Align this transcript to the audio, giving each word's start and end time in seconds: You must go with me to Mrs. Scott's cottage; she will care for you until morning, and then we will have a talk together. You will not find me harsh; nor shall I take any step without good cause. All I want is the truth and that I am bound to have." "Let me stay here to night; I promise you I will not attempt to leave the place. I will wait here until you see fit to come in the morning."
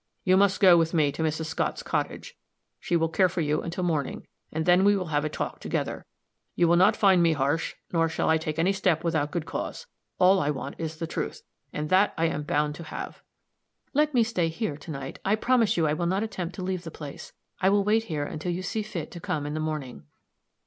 You 0.23 0.35
must 0.35 0.59
go 0.59 0.77
with 0.77 0.95
me 0.95 1.11
to 1.11 1.21
Mrs. 1.21 1.45
Scott's 1.45 1.83
cottage; 1.83 2.35
she 2.79 2.95
will 2.95 3.07
care 3.07 3.29
for 3.29 3.41
you 3.41 3.61
until 3.61 3.83
morning, 3.83 4.25
and 4.51 4.65
then 4.65 4.83
we 4.83 4.97
will 4.97 5.09
have 5.13 5.23
a 5.23 5.29
talk 5.29 5.59
together. 5.59 6.07
You 6.55 6.67
will 6.67 6.75
not 6.75 6.95
find 6.97 7.21
me 7.21 7.33
harsh; 7.33 7.75
nor 7.93 8.09
shall 8.09 8.27
I 8.27 8.39
take 8.39 8.57
any 8.57 8.73
step 8.73 9.03
without 9.03 9.29
good 9.29 9.45
cause. 9.45 9.85
All 10.17 10.39
I 10.39 10.49
want 10.49 10.73
is 10.79 10.95
the 10.97 11.05
truth 11.05 11.43
and 11.71 11.89
that 11.91 12.15
I 12.17 12.25
am 12.25 12.41
bound 12.41 12.73
to 12.77 12.83
have." 12.85 13.21
"Let 13.93 14.15
me 14.15 14.23
stay 14.23 14.47
here 14.47 14.75
to 14.75 14.89
night; 14.89 15.19
I 15.23 15.35
promise 15.35 15.77
you 15.77 15.85
I 15.85 15.93
will 15.93 16.07
not 16.07 16.23
attempt 16.23 16.55
to 16.55 16.63
leave 16.63 16.81
the 16.83 16.89
place. 16.89 17.33
I 17.59 17.69
will 17.69 17.83
wait 17.83 18.05
here 18.05 18.23
until 18.25 18.51
you 18.51 18.63
see 18.63 18.81
fit 18.81 19.11
to 19.11 19.19
come 19.19 19.45
in 19.45 19.53
the 19.53 19.59
morning." 19.59 20.05